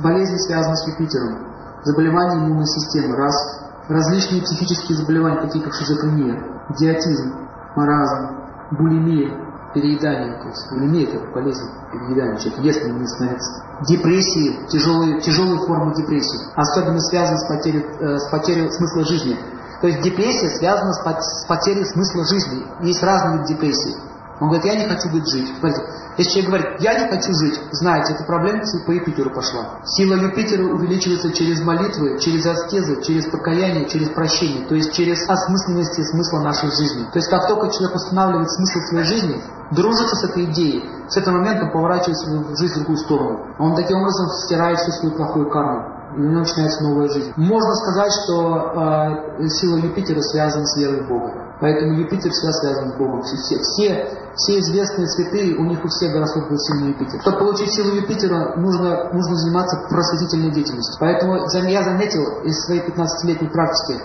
[0.00, 1.52] Болезни связаны с Юпитером.
[1.84, 3.34] Заболевания иммунной системы– раз.
[3.88, 7.34] Различные психические заболевания, такие как шизофрения, идиотизм,
[7.74, 8.36] маразм,
[8.70, 9.36] булимия,
[9.74, 10.40] переедание.
[10.40, 12.38] То есть булимия– это болезнь переедания.
[12.38, 13.64] Человек ест, но не становится.
[13.88, 16.48] Депрессии, тяжелые, тяжелые формы депрессии.
[16.54, 19.36] Особенно связаны с потерей, э, с потерей смысла жизни.
[19.80, 22.64] То есть депрессия связана с потерей смысла жизни.
[22.80, 23.96] Есть разные виды депрессии.
[24.40, 25.48] Он говорит, я не хочу быть жить.
[25.58, 25.82] Смотрите,
[26.18, 29.80] если человек говорит, я не хочу жить, знаете, эта проблема по Юпитеру пошла.
[29.84, 35.98] Сила Юпитера увеличивается через молитвы, через аскезы, через покаяние, через прощение, то есть через осмысленность
[35.98, 37.04] и смысла нашей жизни.
[37.12, 41.38] То есть как только человек устанавливает смысл своей жизни, дружится с этой идеей, с этого
[41.38, 43.46] момента поворачивает свою жизнь в другую сторону.
[43.58, 47.32] Он таким образом стирает всю свою плохую карму и у него начинается новая жизнь.
[47.36, 51.51] Можно сказать, что э, сила Юпитера связана с верой в Бога.
[51.62, 53.22] Поэтому Юпитер всегда связан с Богом.
[53.22, 57.20] Все, все, все известные святые, у них у всех гороскоп был сильный Юпитер.
[57.20, 60.98] Чтобы получить силу Юпитера, нужно, нужно заниматься просветительной деятельностью.
[60.98, 61.36] Поэтому
[61.68, 64.00] я заметил из своей 15-летней практики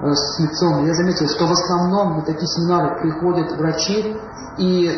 [0.00, 4.16] э, с лекционной, я заметил, что в основном на такие семинары приходят врачи
[4.56, 4.90] и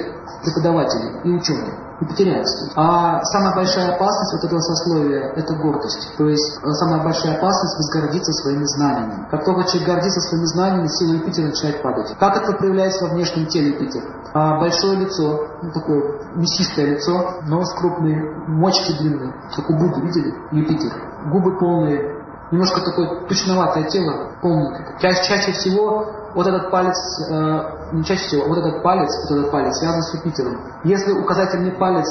[0.45, 2.73] преподаватели, и ученые вегетарианстве.
[2.77, 6.17] А самая большая опасность вот этого сословия– это гордость.
[6.17, 9.27] То есть э, самая большая опасность– возгордиться своими знаниями.
[9.31, 12.17] Как только человек гордится своими знаниями, сила Юпитера начинает падать.
[12.19, 14.05] Как это проявляется во внешнем теле Юпитера?
[14.35, 18.17] А большое лицо, ну, такое мясистое лицо, нос крупный,
[18.49, 20.35] мочки длинные, как у Будды, видели?
[20.51, 20.93] Юпитер.
[21.31, 22.14] Губы полные,
[22.55, 24.97] немножко такое тучноватое тело, полное.
[25.01, 26.97] Чаще, чаще всего вот этот палец,
[27.29, 30.61] э, не чаще всего, вот этот палец, вот этот палец связан с Юпитером.
[30.85, 32.07] Если указательный палец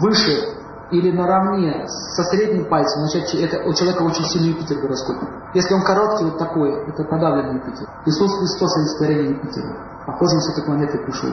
[0.00, 0.54] выше
[0.90, 5.26] или наравне со средним пальцем, значит это, у человека очень сильный Юпитер в гороскопе.
[5.54, 7.88] Если он короткий, вот такой, это подавленный Юпитер.
[8.06, 9.76] Иисус Христос олицетворение Юпитера.
[10.06, 11.30] Похоже, он с этой планеты пришел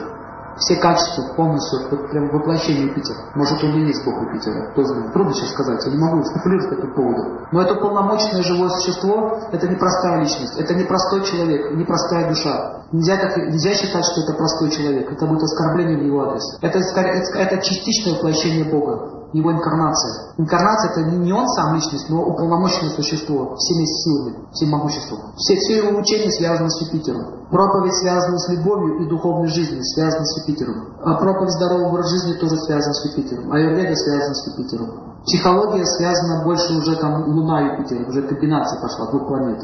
[0.58, 3.18] все качества полностью, вот прям воплощение Юпитера.
[3.34, 5.12] Может, он и есть Бог Юпитера, кто знает.
[5.12, 7.40] Трудно сейчас сказать, я не могу спекулировать по этому поводу.
[7.52, 12.28] Но это полномочное живое существо, это не простая личность, это не простой человек, не простая
[12.28, 12.84] душа.
[12.92, 16.58] Нельзя, так, нельзя считать, что это простой человек, это будет оскорбление в его адрес.
[16.62, 20.34] Это, это, это частичное воплощение Бога его инкарнация.
[20.38, 25.32] Инкарнация это не он сам личность, но уполномоченное существо, всеми силами, всем могуществом.
[25.36, 27.48] Все, все его учения связаны с Юпитером.
[27.50, 30.96] Проповедь связана с любовью и духовной жизнью, связана с Юпитером.
[31.02, 33.52] А проповедь здорового образа жизни тоже связана с Юпитером.
[33.52, 35.06] Аюрведа связана с Юпитером.
[35.24, 39.60] Психология связана больше уже там Луна Юпитер, уже комбинация пошла двух планет.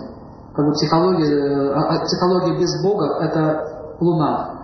[0.55, 4.62] Как бы психология, э, а, а психология без Бога это Луна,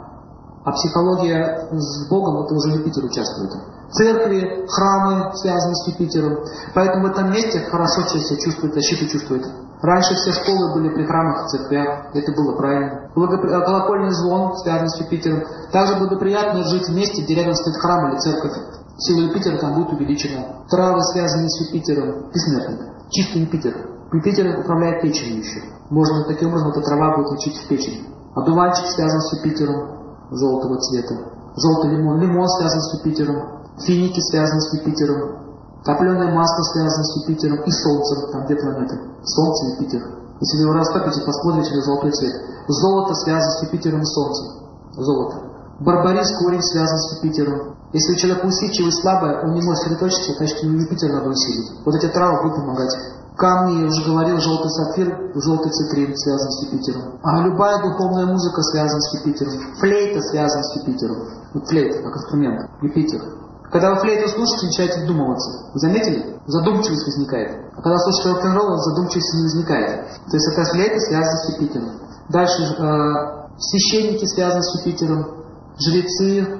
[0.65, 3.53] а психология с Богом это уже Юпитер участвует
[3.91, 6.39] церкви, храмы связаны с Юпитером.
[6.75, 9.47] Поэтому в этом месте хорошо себя чувствует, защиту чувствует.
[9.81, 13.11] Раньше все школы были при храмах и церквях, это было правильно.
[13.15, 13.49] Благопри...
[13.49, 15.45] Колокольный звон связан с Юпитером.
[15.73, 18.55] Также благоприятно жить вместе, где рядом стоит храм или церковь.
[18.99, 20.65] Сила Юпитера там будет увеличена.
[20.69, 22.29] Травы связаны с Юпитером.
[22.35, 22.81] Бессмертник.
[23.11, 23.75] Чистый Юпитер.
[24.13, 25.61] Юпитер управляет печенью еще.
[25.91, 28.05] Можно таким образом эта трава будет лечить в печень.
[28.35, 29.98] Одуванчик связан с Юпитером
[30.31, 31.15] желтого цвета.
[31.56, 32.21] Желтый лимон.
[32.21, 33.65] Лимон связан с Юпитером.
[33.78, 35.49] Финики связаны с Юпитером.
[35.84, 38.33] Топленое масло связано с Юпитером и Солнцем.
[38.33, 38.99] Там две планеты.
[39.22, 40.03] Солнце и Юпитер.
[40.41, 42.34] Если вы его растопите, посмотрите на золотой цвет.
[42.69, 44.47] Золото связано с Юпитером и Солнцем.
[44.93, 45.37] Золото.
[45.81, 47.77] Барбарис корень связан с Юпитером.
[47.93, 51.72] Если у человека усидчивый слабое, он не может сосредоточиться, значит ему Юпитер надо усилить.
[51.87, 52.94] Вот эти травы будут помогать.
[53.38, 57.21] Камни, я уже говорил, желтый сапфир, желтый цитрин связан с Юпитером.
[57.22, 59.76] А любая духовная музыка связана с Юпитером.
[59.78, 61.16] Флейта связана с Юпитером.
[61.54, 62.69] Вот флейта, как инструмент.
[62.82, 63.22] Юпитер.
[63.71, 65.71] Когда вы флейту слушаете, начинаете вдумываться.
[65.72, 66.41] Вы заметили?
[66.47, 67.71] Задумчивость возникает.
[67.76, 70.09] А когда слушаете рок-н-ролл, задумчивости не возникает.
[70.26, 71.91] То есть эта флейта связана с Юпитером.
[72.31, 75.44] Дальше э, священники связаны с Юпитером,
[75.78, 76.59] жрецы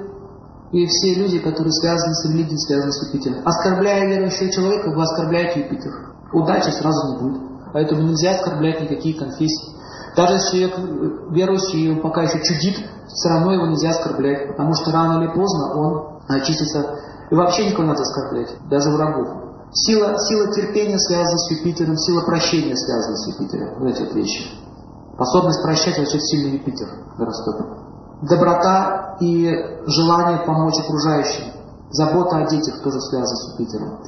[0.71, 3.41] и все люди, которые связаны с религией, связаны с Юпитером.
[3.43, 6.09] Оскорбляя верующего человека, вы оскорбляете Юпитер.
[6.33, 7.41] Удачи сразу не будет.
[7.73, 9.75] Поэтому нельзя оскорблять никакие конфессии.
[10.15, 14.73] Даже если человек э, верующий, он пока еще чудит, все равно его нельзя оскорблять, потому
[14.73, 16.95] что рано или поздно он очиститься.
[17.29, 19.27] И вообще никого надо оскорблять, даже врагов.
[19.71, 23.79] Сила, сила терпения связана с Юпитером, сила прощения связана с Юпитером.
[23.79, 24.49] Вот эти вот вещи.
[25.13, 26.87] Способность прощать вообще сильный Юпитер
[27.17, 27.65] гороскопе.
[28.23, 29.47] Доброта и
[29.85, 31.53] желание помочь окружающим.
[31.91, 33.99] Забота о детях тоже связана с Юпитером.